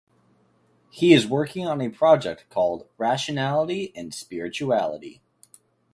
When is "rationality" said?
2.97-3.93